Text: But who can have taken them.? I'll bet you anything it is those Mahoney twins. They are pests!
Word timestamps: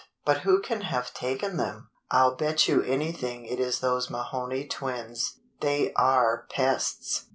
But 0.25 0.39
who 0.39 0.59
can 0.63 0.81
have 0.81 1.13
taken 1.13 1.57
them.? 1.57 1.91
I'll 2.09 2.33
bet 2.35 2.67
you 2.67 2.81
anything 2.81 3.45
it 3.45 3.59
is 3.59 3.81
those 3.81 4.09
Mahoney 4.09 4.65
twins. 4.65 5.37
They 5.59 5.93
are 5.93 6.47
pests! 6.49 7.25